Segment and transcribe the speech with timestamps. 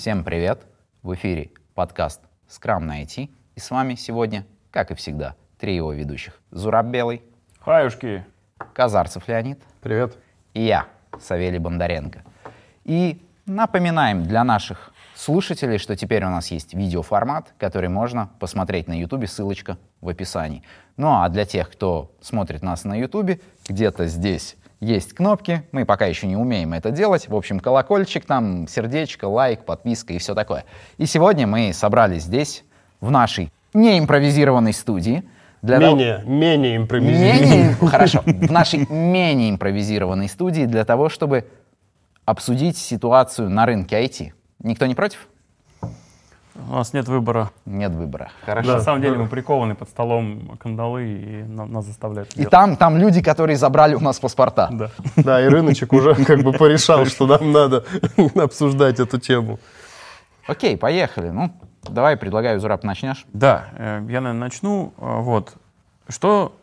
[0.00, 0.62] Всем привет!
[1.02, 3.28] В эфире подкаст Scrum на IT.
[3.54, 6.40] И с вами сегодня, как и всегда, три его ведущих.
[6.50, 7.20] Зураб Белый,
[7.58, 8.24] Хаюшки.
[8.72, 10.16] Казарцев Леонид Привет.
[10.54, 10.86] и я,
[11.20, 12.24] Савелий Бондаренко.
[12.84, 18.98] И напоминаем для наших слушателей, что теперь у нас есть видеоформат, который можно посмотреть на
[18.98, 20.62] YouTube, ссылочка в описании.
[20.96, 26.06] Ну а для тех, кто смотрит нас на YouTube, где-то здесь есть кнопки, мы пока
[26.06, 27.28] еще не умеем это делать.
[27.28, 30.64] В общем, колокольчик там, сердечко, лайк, подписка и все такое.
[30.96, 32.64] И сегодня мы собрались здесь,
[33.00, 35.22] в нашей неимпровизированной студии.
[35.62, 37.40] для того- Менее, менее импровизированный.
[37.58, 41.46] Менее, хорошо, в нашей менее импровизированной студии для того, чтобы
[42.24, 44.32] обсудить ситуацию на рынке IT.
[44.62, 45.28] Никто не против?
[46.68, 47.50] У нас нет выбора.
[47.64, 48.30] Нет выбора.
[48.46, 48.80] На Хорошо.
[48.80, 52.32] самом деле мы прикованы под столом кандалы, и на- нас заставляют.
[52.36, 54.68] И там, там люди, которые забрали у нас паспорта.
[54.72, 54.90] Да.
[55.16, 57.84] Да, и рыночек уже как бы порешал, что нам надо
[58.36, 59.58] обсуждать эту тему.
[60.46, 61.30] Окей, поехали.
[61.30, 61.52] Ну,
[61.84, 63.24] давай, предлагаю, Зураб, начнешь.
[63.32, 64.92] Да, э, я, наверное, начну.
[64.98, 65.54] Э, Вот.
[66.08, 66.56] Что,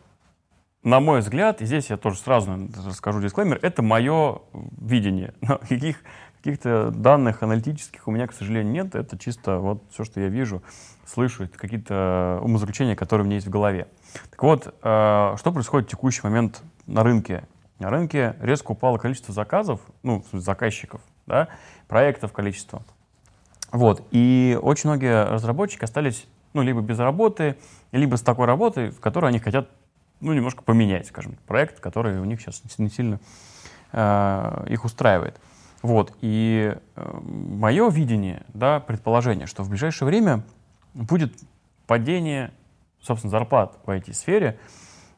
[0.82, 2.56] на мой взгляд, и здесь я тоже сразу
[2.86, 4.38] расскажу дисклеймер, это мое
[4.80, 5.32] видение.
[5.40, 5.98] Но Каких,
[6.38, 8.94] каких-то данных аналитических у меня, к сожалению, нет.
[8.94, 10.62] Это чисто вот все, что я вижу,
[11.06, 13.88] слышу, какие-то умозаключения, которые у меня есть в голове.
[14.30, 17.44] Так вот, э, что происходит в текущий момент на рынке?
[17.78, 21.48] На рынке резко упало количество заказов, ну, заказчиков, да,
[21.86, 22.82] проектов количество.
[23.70, 24.02] Вот.
[24.10, 27.56] И очень многие разработчики остались, ну, либо без работы,
[27.92, 29.68] либо с такой работой, в которой они хотят,
[30.20, 33.20] ну, немножко поменять, скажем, проект, который у них сейчас не сильно
[33.92, 35.38] э, их устраивает.
[35.82, 36.12] Вот.
[36.20, 40.42] И э, мое видение, да, предположение, что в ближайшее время
[40.94, 41.34] будет
[41.86, 42.52] падение,
[43.00, 44.58] собственно, зарплат в IT-сфере,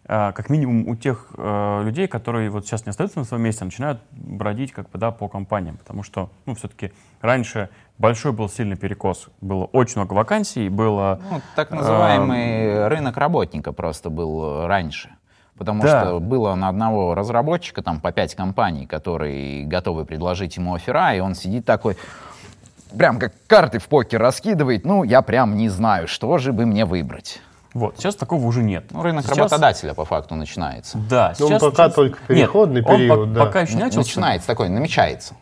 [0.04, 3.62] э, как минимум у тех э, людей, которые вот сейчас не остаются на своем месте,
[3.62, 5.78] а начинают бродить как бы, да, по компаниям.
[5.78, 9.28] Потому что, ну, все-таки раньше большой был сильный перекос.
[9.40, 11.22] Было очень много вакансий, было...
[11.30, 15.10] Ну, так называемый рынок работника просто был раньше.
[15.60, 16.04] Потому Да.
[16.06, 21.20] что было на одного разработчика там по пять компаний, которые готовы предложить ему оффера, и
[21.20, 21.98] он сидит такой,
[22.96, 26.86] прям как карты в покер раскидывает, ну, я прям не знаю, что же бы мне
[26.86, 27.42] выбрать.
[27.74, 27.98] Вот.
[27.98, 28.86] Сейчас такого уже нет.
[28.90, 30.96] Ну, рынок Сейчас- работодателя по факту начинается.
[30.96, 31.60] Да, Ну, сейчас...
[31.60, 33.44] пока сейчас- только Нет, переходный он по- период, да.
[33.44, 33.98] Пока еще не начался.
[33.98, 35.34] Начинается такой, намечается.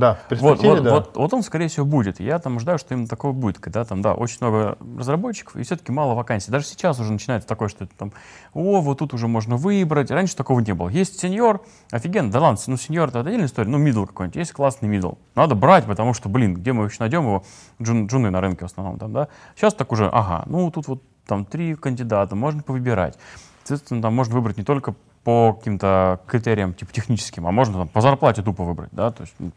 [0.00, 0.90] Да, Вот, вот, да.
[0.90, 2.20] вот, вот он, скорее всего, будет.
[2.20, 5.92] Я там ожидаю, что именно такого будет, когда там, да, очень много разработчиков и все-таки
[5.92, 6.50] мало вакансий.
[6.50, 8.12] Даже сейчас уже начинается такое, что это там,
[8.54, 10.10] о, вот тут уже можно выбрать.
[10.10, 10.88] Раньше такого не было.
[10.88, 14.88] Есть senior, офигенно, да ладно, ну senior это отдельная история, ну middle какой-нибудь, есть классный
[14.88, 15.12] middle.
[15.34, 17.44] Надо брать, потому что, блин, где мы еще найдем его?
[17.80, 19.28] Джун, джуны на рынке в основном там, да.
[19.54, 23.18] Сейчас так уже, ага, ну тут вот там три кандидата, можно повыбирать.
[23.64, 24.94] Соответственно, там можно выбрать не только
[25.24, 29.34] по каким-то критериям типа техническим, а можно там, по зарплате тупо выбрать, да, то есть
[29.38, 29.52] ну,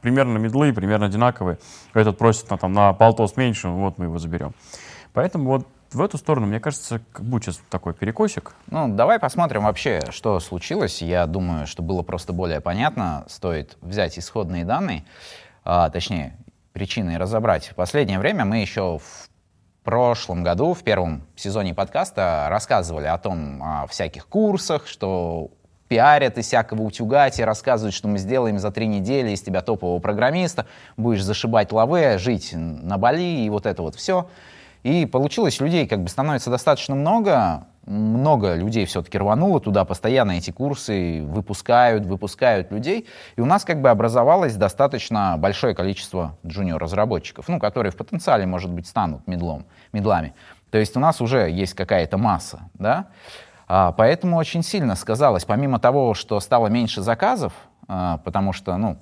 [0.00, 1.58] примерно медлы, примерно одинаковые.
[1.94, 4.54] Этот просит на, там, на полтос меньше, вот мы его заберем.
[5.12, 8.52] Поэтому вот в эту сторону, мне кажется, как будет сейчас такой перекосик.
[8.66, 11.00] Ну, давай посмотрим вообще, что случилось.
[11.00, 13.24] Я думаю, что было просто более понятно.
[13.28, 15.04] Стоит взять исходные данные,
[15.64, 16.36] а, точнее,
[16.72, 17.68] причины разобрать.
[17.68, 19.28] В последнее время мы еще в
[19.82, 25.50] прошлом году, в первом сезоне подкаста, рассказывали о том, о всяких курсах, что
[25.88, 29.98] пиарят и всякого утюгать, и рассказывают, что мы сделаем за три недели из тебя топового
[29.98, 30.66] программиста,
[30.96, 34.28] будешь зашибать лаве, жить на Бали и вот это вот все.
[34.82, 40.50] И получилось, людей как бы становится достаточно много, много людей все-таки рвануло туда, постоянно эти
[40.50, 43.06] курсы выпускают, выпускают людей,
[43.36, 48.70] и у нас как бы образовалось достаточно большое количество джуниор-разработчиков, ну, которые в потенциале, может
[48.70, 50.34] быть, станут медлом, медлами.
[50.70, 53.06] То есть у нас уже есть какая-то масса, да,
[53.68, 57.52] поэтому очень сильно сказалось, помимо того, что стало меньше заказов,
[57.86, 58.98] а, потому что, ну,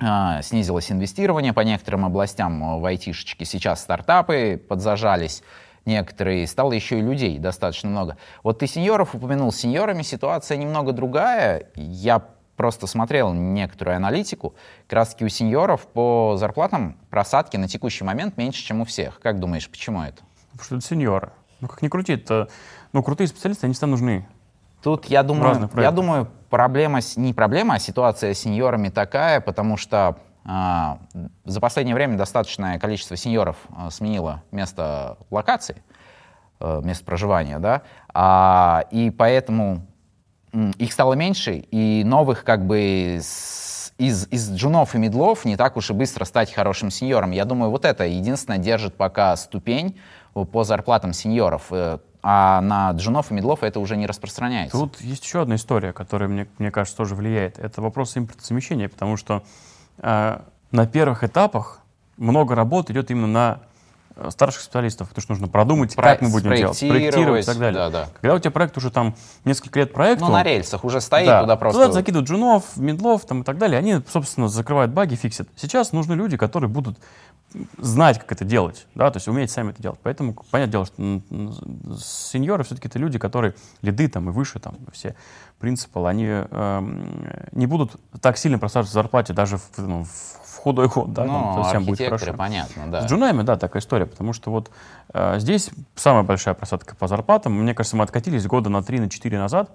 [0.00, 3.44] а, снизилось инвестирование по некоторым областям а, в айтишечке.
[3.44, 5.42] Сейчас стартапы подзажались,
[5.84, 8.16] некоторые, стало еще и людей достаточно много.
[8.42, 11.68] Вот ты сеньоров упомянул, с сеньорами ситуация немного другая.
[11.76, 12.24] Я
[12.56, 14.54] просто смотрел некоторую аналитику.
[14.88, 19.20] Таки у сеньоров по зарплатам просадки на текущий момент меньше, чем у всех.
[19.20, 20.22] Как думаешь, почему это?
[20.52, 21.32] Потому что это сеньоры.
[21.60, 22.48] Ну, как ни крути, это,
[22.94, 24.26] ну, крутые специалисты, они всегда нужны.
[24.82, 25.42] Тут, я думаю,
[25.82, 30.98] я думаю, проблема, не проблема, а ситуация с сеньорами такая, потому что а,
[31.44, 35.82] за последнее время достаточное количество сеньоров а, сменило место локации,
[36.60, 37.82] э, место проживания, да,
[38.12, 39.84] А, и поэтому
[40.52, 45.76] их стало меньше, и новых как бы с- из, из джунов и медлов не так
[45.76, 47.32] уж и быстро стать хорошим сеньором.
[47.32, 49.98] Я думаю, вот это единственное держит пока ступень
[50.52, 51.72] по зарплатам сеньоров.
[52.26, 54.78] А на джунов и медлов это уже не распространяется.
[54.78, 57.58] Тут есть еще одна история, которая, мне, мне кажется, тоже влияет.
[57.58, 59.42] Это вопрос импортозамещения, потому что
[59.98, 60.40] э,
[60.70, 61.80] на первых этапах
[62.16, 63.58] много работы идет именно на
[64.16, 67.58] э, старших специалистов, потому что нужно продумать, Про- как мы будем делать, спроектировать и так
[67.58, 67.74] далее.
[67.78, 68.08] да, да.
[68.22, 71.42] Когда у тебя проект уже там несколько лет проекту, Ну, на рельсах уже стоит, да,
[71.42, 71.92] туда просто...
[71.92, 75.46] закидывают джунов, медлов там, и так далее, они, собственно, закрывают баги, фиксят.
[75.56, 76.96] Сейчас нужны люди, которые будут
[77.78, 79.98] знать, как это делать, да, то есть уметь сами это делать.
[80.02, 80.96] Поэтому, понятное дело, что
[81.98, 85.14] сеньоры все-таки это люди, которые лиды там и выше, там, все
[85.58, 90.88] принципы, они эм, не будут так сильно просаживаться в зарплате даже в, ну, в- худой
[90.88, 92.32] год, да, ну, там совсем будет хорошо.
[92.34, 93.02] понятно, да.
[93.02, 94.70] С джунами, да, такая история, потому что вот
[95.12, 97.52] э, здесь самая большая просадка по зарплатам.
[97.52, 99.70] Мне кажется, мы откатились года на 3-4 назад.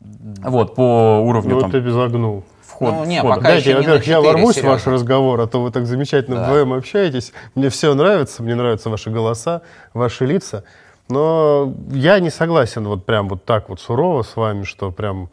[0.00, 2.44] Вот, по уровню Ну, там, ты безогнул.
[2.62, 3.36] вход, Ну, не, входа.
[3.36, 6.36] пока Дайте, еще во-первых, я 4, ворвусь в ваш разговор, а то вы так замечательно
[6.36, 6.44] Да.
[6.44, 7.32] вдвоем общаетесь.
[7.54, 9.62] Мне все нравится, мне нравятся ваши голоса,
[9.94, 10.64] ваши лица.
[11.08, 15.28] Но я не согласен вот прям вот так вот сурово с вами, что прям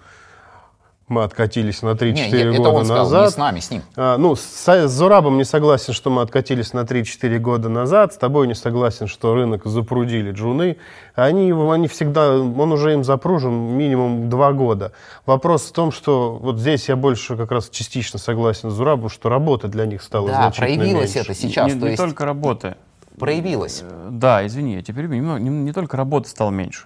[1.11, 3.25] мы откатились на 3-4 Не, я- это года он сказал, назад.
[3.27, 3.81] не с нами, с ним.
[3.95, 8.13] А, ну, с, с Зурабом не согласен, что мы откатились на 3-4 года назад.
[8.13, 10.77] С тобой не согласен, что рынок запрудили джуны.
[11.13, 14.93] Они, его- они всегда, он уже им запружен минимум 2 года.
[15.27, 19.29] Вопрос в том, что вот здесь я больше как раз частично согласен с Зурабом, что
[19.29, 21.31] работа для них стала Да, значительно проявилось меньше.
[21.31, 22.75] это сейчас, не, то не есть только работы.
[23.19, 23.81] проявилось.
[23.83, 26.85] Э, Да, извини, я теперь не, не, не только работы стало меньше.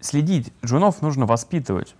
[0.00, 1.94] Следить, джунов нужно воспитывать.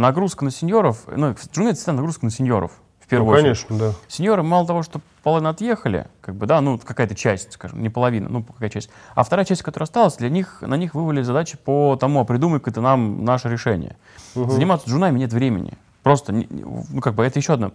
[0.00, 2.70] Нагрузка на сеньоров, ну, джуны это всегда нагрузка на сеньоров,
[3.00, 3.44] в Ну, первую очередь.
[3.66, 3.92] конечно, да.
[4.08, 8.28] Сеньоры мало того, что половина отъехали, как бы, да, ну, какая-то часть, скажем, не половина,
[8.28, 8.90] ну, какая часть.
[9.14, 12.70] А вторая часть, которая осталась, для них, на них вывали задачи по тому, а придумай-ка
[12.70, 13.96] ты нам наше решение.
[14.34, 15.72] Заниматься джунами нет времени.
[16.02, 17.70] Просто, ну, как бы, это еще одна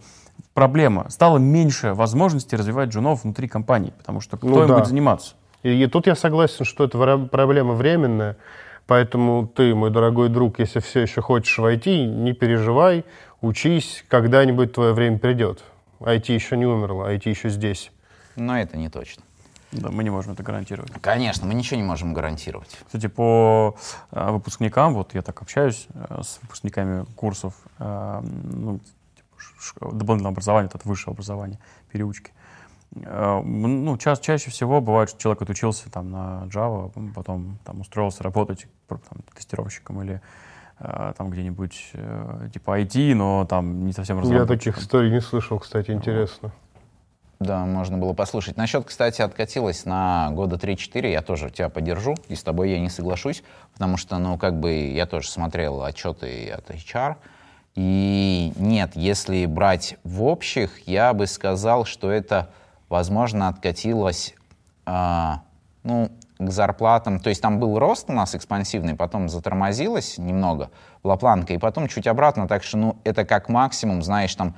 [0.54, 1.08] проблема.
[1.10, 4.76] Стало меньше возможностей развивать джунов внутри компании, потому что кто Ну им да.
[4.76, 5.34] будет заниматься?
[5.64, 8.38] И, и тут я согласен, что это проблема временная.
[8.88, 13.06] Поэтому ты, мой дорогой друг, если все еще хочешь войти, не переживай,
[13.42, 15.64] учись, когда-нибудь твое время придет.
[16.00, 17.92] IT еще не умерло, IT еще здесь.
[18.36, 19.24] Но это не точно.
[19.72, 20.92] Да, мы не можем это гарантировать.
[21.00, 22.78] Конечно, мы ничего не можем гарантировать.
[22.86, 23.78] Кстати, по
[24.12, 28.80] э, выпускникам, вот я так общаюсь э, с выпускниками курсов, э, ну,
[29.16, 31.58] типа дополнительного образования, это высшее образование,
[31.90, 32.34] переучки.
[32.96, 38.24] Э, ну, ча- чаще всего бывает, что человек отучился там на Java, потом там устроился
[38.24, 39.00] работать там,
[39.34, 40.22] тестировщиком или
[40.80, 44.58] э, там где-нибудь э, типа IT, но там не совсем Я разработчиком.
[44.58, 46.52] таких историй не слышал, кстати, интересно.
[47.40, 48.56] Да, можно было послушать.
[48.56, 52.90] Насчет, кстати, откатилась на года 3-4, я тоже тебя поддержу, и с тобой я не
[52.90, 53.42] соглашусь,
[53.74, 57.16] потому что, ну, как бы, я тоже смотрел отчеты от HR,
[57.74, 62.52] и нет, если брать в общих, я бы сказал, что это,
[62.92, 64.36] возможно, откатилось,
[64.86, 65.42] а,
[65.84, 70.70] ну, к зарплатам, то есть там был рост у нас экспансивный, потом затормозилось немного,
[71.04, 74.56] была планка, и потом чуть обратно, так что, ну, это как максимум, знаешь, там,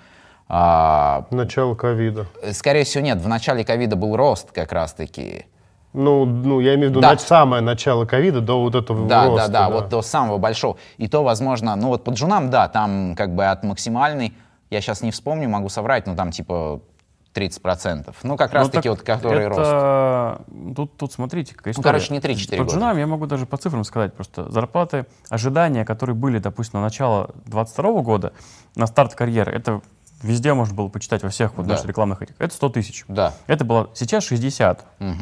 [0.49, 2.27] а, Начало ковида.
[2.51, 3.17] Скорее всего, нет.
[3.19, 5.45] В начале ковида был рост как раз-таки.
[5.93, 7.13] Ну, ну, я имею в виду Да.
[7.13, 9.47] нач- самое начало ковида до вот этого Да, роста.
[9.47, 10.77] да, да, вот до самого большого.
[10.97, 14.33] И то, возможно, ну вот по джунам, да, там как бы от максимальной,
[14.69, 16.81] я сейчас не вспомню, могу соврать, но там типа
[17.33, 18.13] 30%.
[18.23, 19.59] Ну, как Ну, раз-таки так вот который рост.
[19.59, 20.41] это...
[20.75, 21.99] Тут, тут смотрите, какая Ну, история.
[21.99, 22.75] короче, не 3-4 По года.
[22.75, 24.13] джунам я могу даже по цифрам сказать.
[24.13, 28.33] Просто зарплаты, ожидания, которые были, допустим, на начало 22 года,
[28.75, 29.81] на старт карьеры, это
[30.21, 31.73] везде можно было почитать во всех вот Да.
[31.73, 32.35] наших рекламных этих.
[32.39, 33.03] Это 100 тысяч.
[33.07, 33.33] Да.
[33.47, 34.85] Это было сейчас 60.
[34.99, 35.17] Мгм.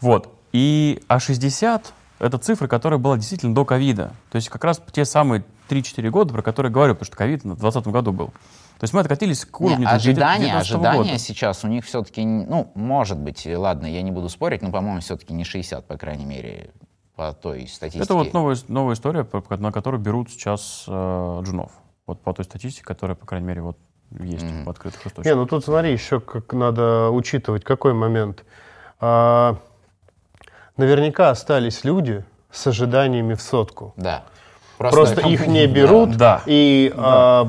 [0.00, 0.28] Вот.
[0.52, 4.12] И, а 60 это цифра, которая была действительно до ковида.
[4.30, 7.44] То есть как раз те самые 3-4 года, про которые говорю, потому что ковид в
[7.44, 8.32] 2020 году был.
[8.80, 11.18] То есть мы откатились к Не, уровню ожидания, 19 ожидания года.
[11.18, 15.34] сейчас у них все-таки, ну, может быть, ладно, я не буду спорить, но, по-моему, все-таки
[15.34, 16.70] не 60, по крайней мере,
[17.14, 18.02] по той статистике.
[18.04, 19.26] Это вот новая, новая история,
[19.58, 21.72] на которую берут сейчас э, джунов.
[22.06, 23.76] Вот по той статистике, которая, по крайней мере, вот
[24.18, 24.64] есть Мгм.
[24.64, 25.36] в открытых Не, источниках.
[25.36, 28.44] ну тут смотри, еще как надо учитывать, какой момент.
[28.98, 29.58] А,
[30.78, 33.92] наверняка остались люди с ожиданиями в сотку.
[33.98, 34.24] Да.
[34.78, 36.42] Просто, их не берут, Да.
[36.46, 37.46] и а,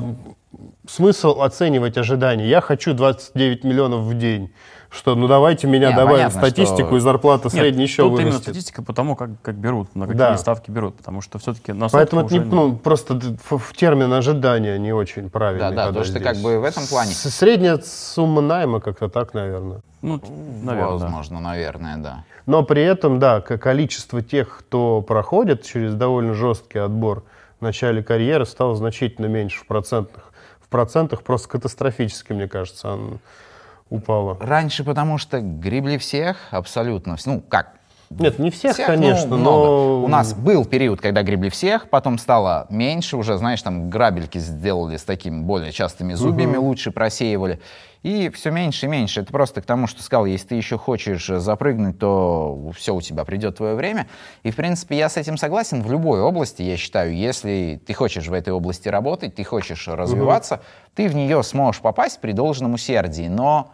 [0.86, 2.48] смысл оценивать ожидания.
[2.48, 4.52] Я хочу 29 миллионов в день.
[4.90, 8.12] Что, ну давайте меня Не, добавим понятно, статистику, что- и зарплата Нет, средняя еще тут
[8.12, 8.42] именно вырастет.
[8.42, 10.36] статистика по тому, как, как берут, на какие Да.
[10.36, 13.14] ставки берут, потому что все-таки на Поэтому это не, уже ну, просто
[13.48, 15.70] в, в термин ожидания не очень правильный.
[15.74, 17.12] Да, да, то, что как бы в этом плане...
[17.12, 19.80] С- Средняя сумма найма как-то так, наверное.
[20.02, 20.20] Ну,
[20.62, 21.04] наверное, да.
[21.06, 22.24] Возможно, наверное, да.
[22.44, 27.24] Но при этом, да, количество тех, кто проходит через довольно жесткий отбор
[27.60, 30.31] в начале карьеры, стало значительно меньше в процентах.
[30.72, 33.18] Процентах просто катастрофически, мне кажется, оно
[33.90, 34.38] упало.
[34.40, 37.16] Раньше потому что гребли всех абсолютно.
[37.26, 37.74] Ну, как?
[38.18, 40.04] Нет, не всех, Всех, конечно, ну, но...
[40.04, 44.96] У нас был период, когда гребли всех, потом стало меньше уже, знаешь, там грабельки сделали
[44.96, 47.60] с такими более частыми зубьями, лучше просеивали.
[48.02, 49.20] И все меньше и меньше.
[49.20, 53.24] Это просто к тому, что сказал, если ты еще хочешь запрыгнуть, то все, у тебя
[53.24, 54.08] придет твое время.
[54.42, 57.14] И, в принципе, я с этим согласен в любой области, я считаю.
[57.16, 60.62] Если ты хочешь в этой области работать, ты хочешь развиваться,
[60.94, 63.28] ты в нее сможешь попасть при должном усердии.
[63.28, 63.70] Но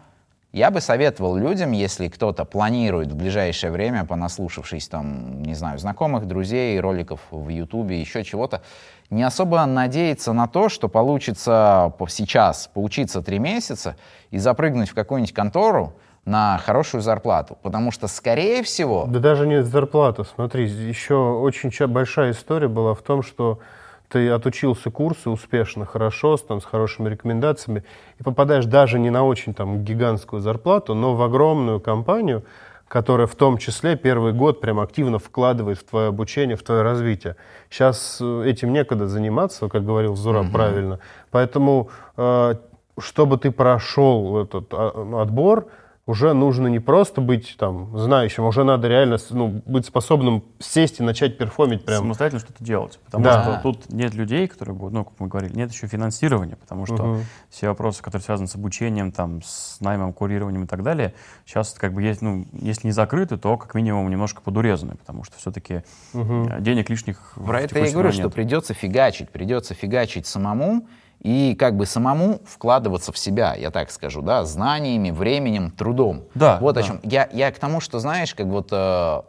[0.52, 6.26] я бы советовал людям, если кто-то планирует в ближайшее время, понаслушавшись там, не знаю, знакомых,
[6.26, 8.62] друзей, роликов в Ютубе, еще чего-то,
[9.10, 13.96] не особо надеяться на то, что получится по- сейчас поучиться три месяца
[14.30, 17.56] и запрыгнуть в какую-нибудь контору на хорошую зарплату.
[17.62, 20.24] Потому что, скорее всего, Да даже не зарплата.
[20.24, 23.60] Смотри, еще очень большая история была в том, что
[24.08, 27.84] ты отучился курсы успешно, хорошо, с, там, с хорошими рекомендациями,
[28.18, 32.44] и попадаешь даже не на очень там гигантскую зарплату, но в огромную компанию,
[32.88, 37.36] которая в том числе первый год прям активно вкладывает в твое обучение, в твое развитие.
[37.68, 40.98] Сейчас этим некогда заниматься, как говорил Зура правильно.
[41.30, 42.54] Поэтому, э,
[42.98, 45.66] чтобы ты прошел этот а, отбор,
[46.08, 51.02] уже нужно не просто быть там знающим, уже надо реально ну, быть способным сесть и
[51.02, 51.98] начать перформить прям.
[51.98, 52.98] самостоятельно что-то делать.
[53.04, 53.42] Потому Да.
[53.42, 57.04] что тут нет людей, которые будут, ну, как мы говорили, нет еще финансирования, потому что
[57.04, 57.24] Мгм.
[57.50, 61.12] все вопросы, которые связаны с обучением, там, с наймом, курированием и так далее,
[61.44, 65.36] сейчас как бы есть, ну, если не закрыты, то как минимум немножко подурезаны, потому что
[65.36, 65.82] все-таки
[66.14, 68.34] денег лишних в Про это я и говорю, момент что нет.
[68.34, 70.86] придется фигачить, придется фигачить самому
[71.20, 76.24] и как бы самому вкладываться в себя, я так скажу, да, знаниями, временем, трудом.
[76.34, 76.80] Да, Вот да.
[76.80, 77.00] о чем.
[77.02, 79.22] Я, я к тому, что, знаешь, как вот э,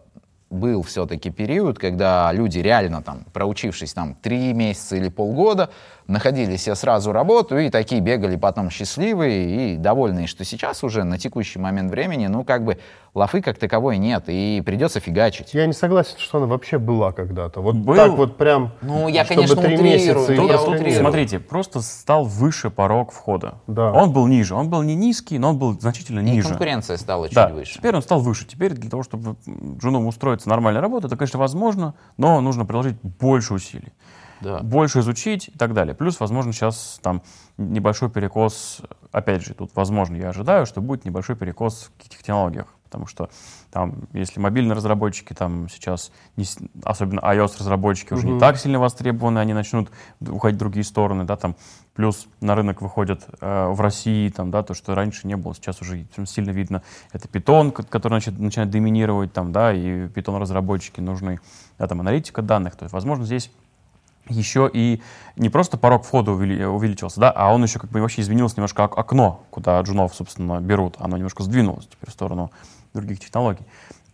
[0.50, 5.69] был все-таки период, когда люди реально там, проучившись там три месяца или полгода,
[6.08, 11.19] находили себе сразу работу и такие бегали потом счастливые и довольные, что сейчас уже на
[11.19, 12.79] текущий момент времени, ну, как бы
[13.13, 15.53] лафы как таковой нет, и придется фигачить.
[15.53, 17.61] Я не согласен, что она вообще была когда-то.
[17.61, 17.95] Вот Был.
[17.95, 18.71] так вот прям.
[18.81, 20.93] Ну, я, чтобы конечно, три утрирую, месяца и я утрирую.
[20.99, 23.55] Смотрите, просто стал выше порог входа.
[23.67, 23.91] Да.
[23.91, 24.55] Он был ниже.
[24.55, 26.49] Он был не низкий, но он был значительно И ниже.
[26.49, 27.75] конкуренция стала чуть Да, выше.
[27.75, 28.45] теперь он стал выше.
[28.45, 29.35] Теперь для того, чтобы
[29.81, 33.93] жену устроиться нормальной работой, это, конечно, возможно, но нужно приложить больше усилий.
[34.41, 34.59] Да.
[34.59, 35.93] больше изучить и так далее.
[35.93, 37.23] Плюс, возможно, сейчас там
[37.57, 38.79] небольшой перекос,
[39.11, 43.29] опять же, тут, возможно, я ожидаю, что будет небольшой перекос в каких технологиях, потому что
[43.69, 46.46] там, если мобильные разработчики там сейчас, не
[46.84, 49.91] особенно iOS-разработчики уже не так сильно востребованы, они начнут
[50.27, 51.55] уходить в другие стороны, да, там,
[51.93, 55.81] плюс на рынок выходят э, в России, там, да, то, что раньше не было, сейчас
[55.81, 56.81] уже сильно видно,
[57.13, 61.39] это Python, ко- который начинает, начинает доминировать, там, да, и Python-разработчики нужны,
[61.77, 63.51] да, там, аналитика данных, то есть, возможно, здесь
[64.27, 65.01] еще и
[65.38, 68.84] не просто порог входа увели- увеличился, да, а он еще как бы вообще изменился немножко
[68.84, 70.96] ок- окно, куда джунов, собственно, берут.
[71.00, 72.51] Оно немножко сдвинулось теперь в сторону
[72.93, 73.65] других технологий.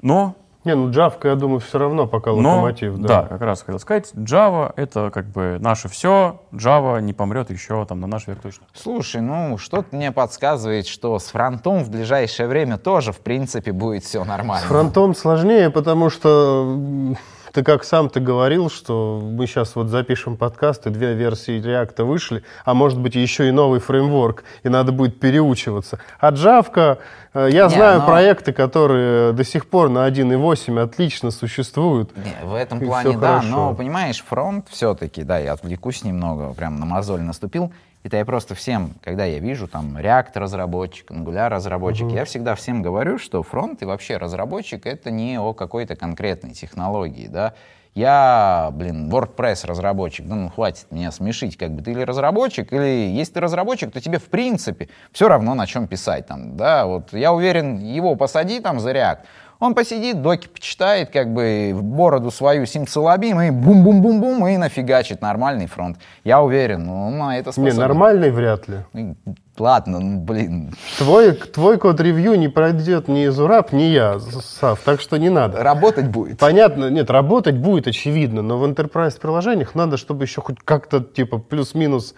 [0.01, 2.98] Но, Не, ну Джавка, я думаю, все равно пока но локомотив.
[2.98, 3.24] да.
[3.24, 8.00] как раз хотел сказать, Java— это как бы наше все, Java не помрет еще там
[8.00, 8.65] на наш век точно.
[8.74, 14.03] Слушай, ну что-то мне подсказывает, что с фронтом в ближайшее время тоже, в принципе, будет
[14.03, 14.65] все С нормально.
[14.67, 17.15] фронтом сложнее, потому что
[17.55, 22.03] ты как сам ты говорил, что мы сейчас вот запишем подкаст, и две версии React
[22.03, 26.00] вышли, а может быть еще и новый фреймворк, и надо будет переучиваться.
[26.19, 26.97] А Java,
[27.33, 32.12] э, я Не, знаю но- проекты, которые до сих пор на 1.8 отлично существуют.
[32.17, 33.47] Не, в этом плане, да, хорошо.
[33.47, 37.71] но, понимаешь, фронт все-таки, да, я отвлекусь немного, прям на мозоль наступил.
[38.05, 42.83] Это я просто всем, когда я вижу там React разработчик, Angular разработчик, я всегда всем
[42.83, 47.55] говорю, что фронт и вообще разработчик это не о какой-то конкретной технологии, да.
[47.95, 53.09] Я, блин, WordPress разработчик, да ну хватит меня смешить, как бы ты или разработчик, или
[53.09, 57.12] если ты разработчик, то тебе в принципе все равно на чем писать там, да, вот
[57.12, 59.19] я уверен, его посади там за React,
[59.59, 65.67] он посидит, доки почитает, как бы в бороду свою симцелобим и бум-бум-бум-бум, и нафигачит нормальный
[65.67, 65.97] фронт.
[66.24, 67.75] Я уверен, ну, на это Не, способен.
[67.77, 68.77] нормальный вряд ли.
[68.93, 69.15] Ну,
[69.57, 75.17] Ладно, ну, блин, Твой, твой код-ревью не пройдет ни Зураб, ни я, Сав, так что
[75.17, 75.63] не надо.
[75.63, 76.38] работать будет.
[76.39, 81.38] Понятно, нет, работать будет, очевидно, но в enterprise приложениях надо, чтобы еще хоть как-то, типа,
[81.38, 82.15] плюс-минус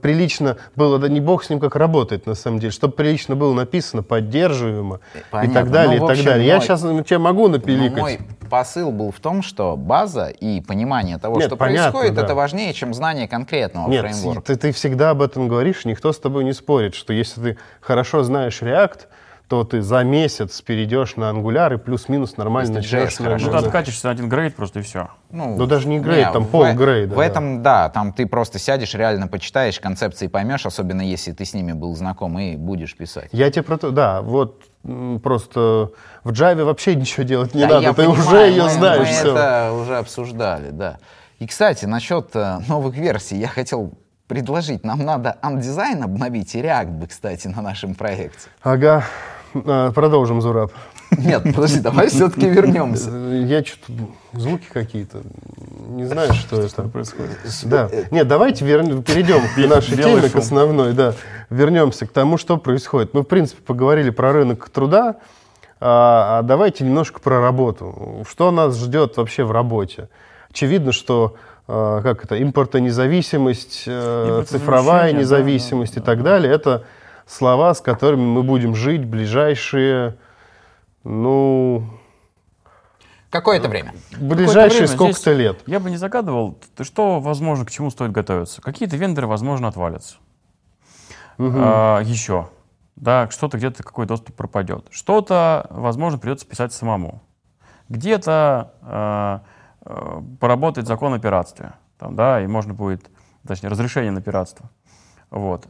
[0.00, 3.54] прилично было, да не бог с ним как работает на самом деле, чтобы прилично было
[3.54, 5.54] написано, поддерживаемо и Понятно.
[5.60, 6.46] так далее, Ну, в и так общем, далее.
[6.48, 7.98] Я мой- сейчас тебе могу напиликать.
[7.98, 8.18] мой
[8.50, 12.22] посыл был в том, что база и понимание того, Нет, что понятно, происходит, да.
[12.24, 14.42] это важнее, чем знание конкретного Нет, фреймворка.
[14.42, 18.22] ты, ты всегда об этом говоришь, никто с тобой не спорит, что если ты хорошо
[18.22, 19.00] знаешь React,
[19.48, 24.12] то ты за месяц перейдешь на Angular и плюс-минус нормально начнешь Ну, ты откатишься на
[24.12, 25.08] один грейд просто и все.
[25.30, 27.24] Ну, даже не грейд, там в- полгрейда, В да.
[27.24, 31.72] этом, да, там ты просто сядешь, реально почитаешь концепции, поймешь, особенно если ты с ними
[31.74, 33.28] был знаком и будешь писать.
[33.30, 34.62] Я тебе про то, да, вот
[35.22, 35.90] просто
[36.24, 38.98] в Java вообще ничего делать не Да, надо, ты понимаю, уже ее мы- знаешь.
[39.00, 39.32] Мы всё.
[39.36, 40.98] это уже обсуждали, да.
[41.38, 43.92] И, кстати, насчет э, новых версий я хотел
[44.26, 44.82] предложить.
[44.84, 48.48] Нам надо андизайн обновить и React бы, кстати, на нашем проекте.
[48.62, 49.04] Ага,
[49.62, 50.72] продолжим, Зураб.
[51.16, 53.10] Нет, подожди, давай все-таки вернемся.
[53.10, 53.92] Я что-то...
[54.32, 55.22] Звуки какие-то.
[55.88, 56.82] Не знаю, что это.
[56.82, 57.38] происходит?
[57.64, 57.88] Да.
[58.10, 61.14] Нет, давайте вер- перейдем к нашей теме, к основной, да.
[61.48, 63.14] Вернемся к тому, что происходит.
[63.14, 65.16] Мы, в принципе, поговорили про рынок труда,
[65.78, 68.24] а, а давайте немножко про работу.
[68.28, 70.08] Что нас ждет вообще в работе?
[70.50, 71.36] Очевидно, что
[71.68, 76.84] а, как это, импортонезависимость, э, цифровая да, независимость да, и так далее, это
[77.26, 80.16] слова, с которыми мы будем жить ближайшие,
[81.04, 81.84] ну,
[83.30, 83.94] Какое-то время.
[84.18, 85.58] ближайшие сколько-то лет.
[85.66, 88.62] Я бы не загадывал, т- что, возможно, к чему стоит готовиться.
[88.62, 90.16] Какие-то вендоры, возможно, отвалятся.
[91.38, 92.48] А, еще.
[92.94, 94.86] Да, что-то где-то какой доступ пропадет.
[94.90, 97.22] Что-то, возможно, придется писать самому.
[97.90, 99.42] Где-то а,
[99.82, 101.74] а, поработает закон о пиратстве.
[101.98, 103.10] Там, да, и можно будет,
[103.46, 104.70] точнее, разрешение на пиратство.
[105.30, 105.66] Вот.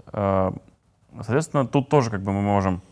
[1.16, 2.82] Соответственно, тут тоже как бы мы можем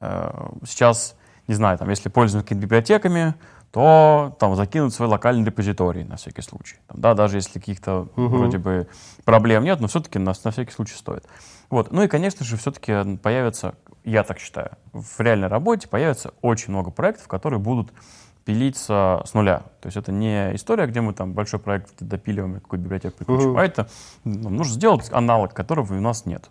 [0.00, 0.30] э,
[0.66, 1.16] сейчас,
[1.46, 3.34] не знаю, там, если пользуемся какими-то библиотеками,
[3.70, 6.76] то там закинуть свой локальный репозиторий на всякий случай.
[6.86, 8.88] Там, да, даже если каких-то вроде бы
[9.24, 11.24] проблем нет, но все-таки на, на всякий случай стоит.
[11.68, 11.92] Вот.
[11.92, 16.90] Ну и, конечно же, все-таки появится, я так считаю, в реальной работе появится очень много
[16.90, 17.92] проектов, которые будут
[18.46, 19.58] пилиться с нуля.
[19.82, 23.50] То есть это не история, где мы там большой проект допиливаем и какую-то библиотеку прикручиваем,
[23.50, 23.58] Мгм.
[23.58, 23.88] а это
[24.24, 26.48] ну, нужно сделать аналог, которого у нас нет.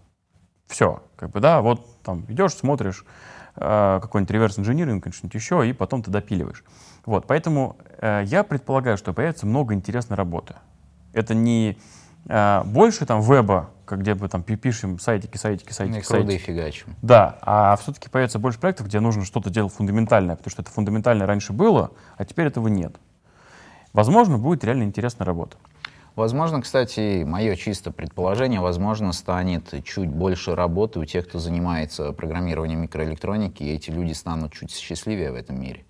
[0.67, 3.05] Все, как бы, да, вот там идешь, смотришь
[3.55, 6.63] э, какой-нибудь реверс инжиниринг, что-нибудь еще, и потом ты допиливаешь.
[7.05, 10.55] Вот, поэтому э, я предполагаю, что появится много интересной работы.
[11.13, 11.77] Это не
[12.27, 16.45] э, больше там веба, как где мы там пи- пишем сайтики, сайтики, сайтики, Круды сайтики.
[16.45, 16.95] фигачим.
[17.01, 21.25] Да, а все-таки появится больше проектов, где нужно что-то делать фундаментальное, потому что это фундаментальное
[21.25, 22.93] раньше было, а теперь этого нет.
[23.93, 25.55] Возможно, будет реально интересная работа.
[26.17, 32.81] Возможно, кстати, мое чисто предположение, возможно, станет чуть больше работы у тех, кто занимается программированием
[32.81, 35.85] микроэлектроники, и эти люди станут чуть счастливее в этом мире.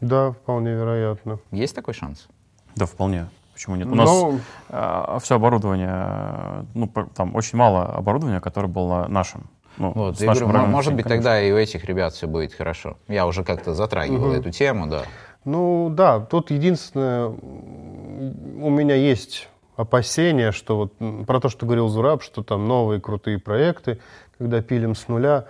[0.00, 1.38] Да, вполне вероятно.
[1.52, 2.26] Есть такой шанс?
[2.74, 3.28] Да, вполне.
[3.54, 3.86] Почему нет?
[3.86, 9.48] У Но- нас все оборудование, э, ну, там очень мало оборудования, которое было нашим.
[9.76, 12.96] Ну, Вот, с нашим говорю, может быть, тогда и у этих ребят все будет хорошо.
[13.06, 15.02] Я уже как-то затрагивал эту тему, да.
[15.44, 19.48] Ну да, тут единственное, у меня есть
[19.80, 24.00] опасение, что вот про то, что говорил Зураб, что там новые крутые проекты,
[24.38, 25.46] когда пилим с нуля,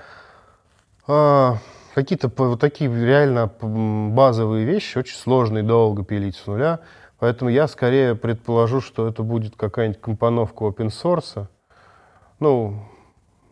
[1.07, 1.59] а,
[1.95, 6.81] какие-то вот такие реально базовые вещи очень сложно и долго пилить с нуля,
[7.19, 11.47] поэтому я скорее предположу, что это будет какая-нибудь компоновка open source,
[12.39, 12.85] ну,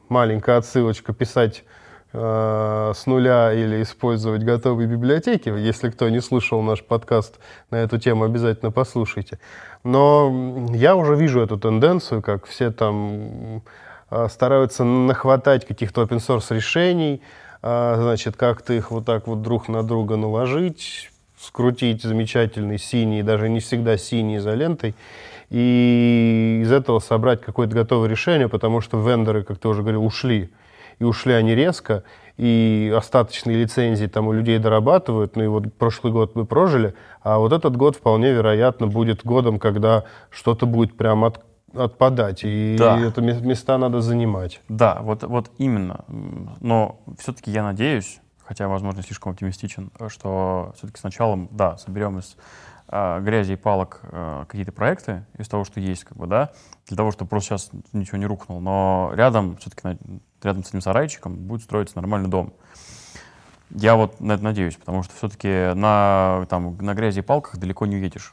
[0.09, 1.64] маленькая отсылочка писать
[2.11, 5.51] с нуля или использовать готовые библиотеки.
[5.51, 7.38] Если кто не слышал наш подкаст
[7.71, 9.38] на эту тему, обязательно послушайте.
[9.85, 13.62] Но я уже вижу эту тенденцию, как все там
[14.11, 17.21] э, стараются нахватать каких-то open source решений,
[17.62, 23.49] э, значит, как-то их вот так вот друг на друга наложить, скрутить замечательный синий, даже
[23.49, 24.94] не всегда синий изолентой,
[25.51, 30.51] и из этого собрать какое-то готовое решение, потому что вендоры, как ты уже говорил, ушли.
[30.98, 32.02] И ушли они резко,
[32.37, 37.38] и остаточные лицензии там у людей дорабатывают, ну и вот прошлый год мы прожили, а
[37.38, 42.98] вот этот год вполне вероятно будет годом, когда что-то будет прям от- отпадать, и Да.
[42.98, 44.61] это ме- места надо занимать.
[44.68, 46.04] Да, вот, вот именно.
[46.61, 52.37] Но все-таки я надеюсь, хотя, возможно, слишком оптимистичен, что все-таки сначала, да, соберем из
[52.90, 56.51] грязи и палок а, какие-то проекты из того, что есть, как бы, да,
[56.87, 58.61] для того, чтобы просто сейчас ничего не рухнул.
[58.61, 59.98] Но рядом, все-таки
[60.42, 62.53] рядом с этим сарайчиком будет строиться нормальный дом.
[63.70, 67.85] Я вот на это надеюсь, потому что все-таки на, там, на грязи и палках далеко
[67.85, 68.33] не уедешь.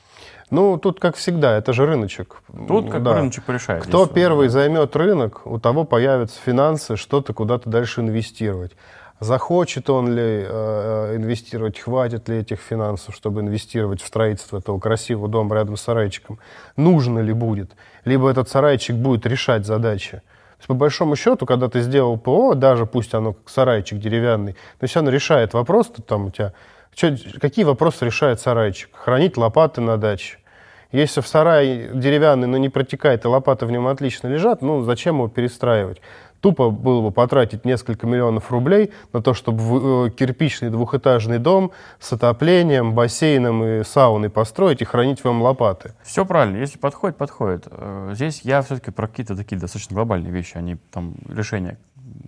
[0.50, 2.42] Ну, тут, как всегда, это же рыночек.
[2.68, 3.16] Тут как Да.
[3.16, 3.84] рыночек порешает.
[3.84, 4.16] Кто здесь.
[4.16, 8.78] первый займет рынок, у того появятся финансы, что-то куда-то дальше инвестировать.
[9.22, 15.30] Захочет он ли э, инвестировать, хватит ли этих финансов, чтобы инвестировать в строительство этого красивого
[15.30, 16.40] дома рядом с сарайчиком,
[16.76, 17.72] нужно ли будет,
[18.04, 20.18] либо этот сарайчик будет решать задачи.
[20.18, 24.58] То есть, по большому счету, когда ты сделал ПО, даже пусть оно как сарайчик деревянный,
[24.82, 26.52] но все равно решает вопрос, то там у тебя...
[26.94, 28.90] чё- какие вопросы решает сарайчик?
[28.94, 30.40] Хранить лопаты на даче.
[30.92, 35.16] Если в сарае деревянный, но не протекает, и лопаты в нем отлично лежат, ну зачем
[35.16, 36.00] его перестраивать?
[36.46, 42.14] Тупо было бы потратить несколько миллионов рублей на то, чтобы э, кирпичный двухэтажный дом с
[42.14, 45.96] отоплением, бассейном и сауной построить и хранить вам лопаты.
[46.04, 46.58] Все правильно.
[46.58, 47.68] Если подходит, подходит.
[47.72, 51.80] Э, Здесь я все-таки про какие-то такие достаточно глобальные вещи, а не там решения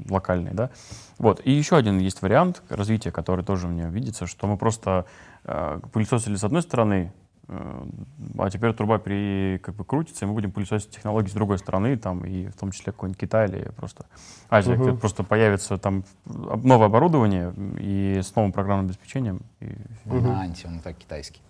[0.10, 0.72] локальные, да.
[1.20, 1.40] Вот.
[1.44, 5.06] И еще один есть вариант развития, который тоже мне видится, что мы просто
[5.44, 7.14] э, пылесосили с одной стороны,
[7.50, 11.96] а теперь труба при, как бы крутится, и мы будем пылесосить технологии с другой стороны,
[11.98, 14.06] там, и в том числе какой-нибудь Китай или просто
[14.50, 14.84] Азия, Мгм.
[14.84, 19.42] где просто появится там новое оборудование и с новым программным обеспечением.
[19.62, 21.42] и- На анти, он так китайский.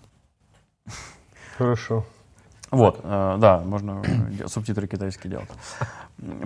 [1.58, 2.06] Хорошо.
[2.70, 4.04] Вот, э, да, можно
[4.40, 5.50] э, субтитры китайские делать.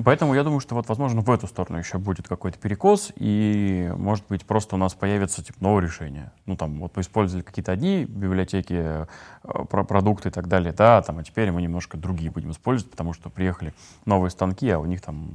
[0.04, 4.26] Поэтому я думаю, что вот, возможно, в эту сторону еще будет какой-то перекос, и, может
[4.28, 6.32] быть, просто у нас появится типа новое решение.
[6.46, 9.06] Ну, там, вот мы использовали какие-то одни библиотеки, э,
[9.44, 13.14] про продукты и так далее, да, там, а теперь мы немножко другие будем использовать, потому
[13.14, 13.74] что приехали
[14.06, 15.32] новые станки, а у них там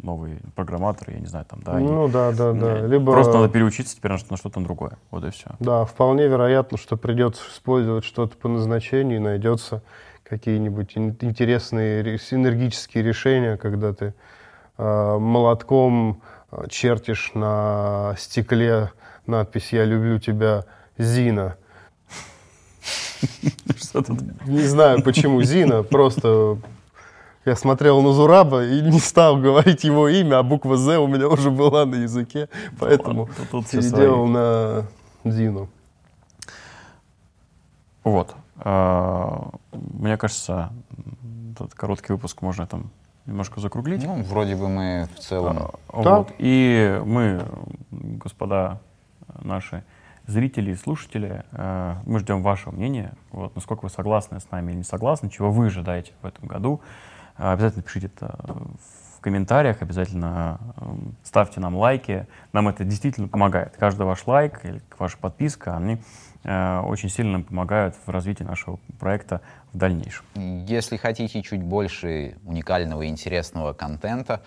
[0.00, 1.80] новые программаторы, я не знаю, там, да.
[1.80, 2.78] и, ну да, да, да.
[2.80, 4.98] э, Либо, Просто надо переучиться теперь на, на что-то другое.
[5.10, 5.50] Вот и все.
[5.58, 9.82] да, вполне вероятно, что придется использовать что-то по назначению, и найдется
[10.30, 14.14] какие-нибудь ин- интересные ре- синергические решения, когда ты
[14.78, 18.92] э, молотком э, чертишь на стекле
[19.26, 20.64] надпись «Я люблю тебя,
[20.96, 21.56] Зина».
[23.76, 24.20] Что тут?
[24.46, 26.58] Не знаю, почему Зина, просто
[27.44, 31.28] я смотрел на Зураба и не стал говорить его имя, а буква «З» у меня
[31.28, 33.28] уже была на языке, поэтому
[33.72, 34.86] переделал на
[35.24, 35.68] Зину.
[38.04, 38.34] Вот.
[38.62, 40.72] А, Мне кажется,
[41.52, 42.90] этот короткий выпуск можно там
[43.26, 44.04] немножко закруглить.
[44.04, 45.58] Ну, вроде бы мы в целом...
[45.88, 46.18] А, Да.
[46.18, 46.32] Вот.
[46.38, 47.44] И мы,
[47.90, 48.80] господа
[49.42, 49.84] наши
[50.26, 53.14] зрители и слушатели, э, мы ждем вашего мнения.
[53.32, 56.80] Вот, насколько вы согласны с нами или не согласны, чего вы ожидаете в этом году.
[57.36, 62.26] А, Обязательно пишите это в комментариях, обязательно м, ставьте нам лайки.
[62.52, 63.76] Нам это действительно помогает.
[63.76, 65.98] Каждый ваш лайк или ваша подписка, они
[66.44, 69.40] э, очень сильно нам помогают в развитии нашего проекта
[69.72, 70.24] в дальнейшем.
[70.34, 74.42] Если хотите чуть больше уникального и интересного контента,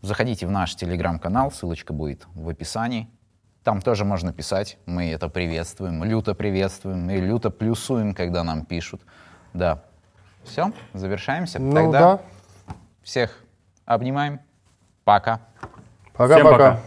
[0.00, 3.08] заходите в наш телеграм-канал, ссылочка будет в описании.
[3.64, 9.02] Там тоже можно писать, мы это приветствуем, люто приветствуем и люто плюсуем, когда нам пишут.
[9.52, 9.82] Да.
[10.44, 11.58] Все, завершаемся.
[11.58, 12.20] Ну Тогда да,
[13.02, 13.44] всех
[13.88, 14.40] обнимаем.
[15.04, 15.40] Пока.
[16.12, 16.50] пока-пока.
[16.50, 16.80] пока.